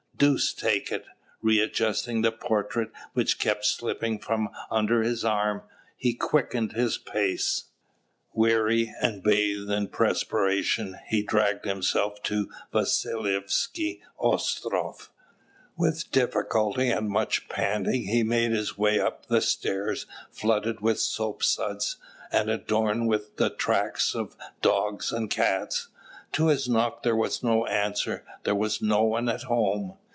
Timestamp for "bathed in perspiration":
9.23-10.95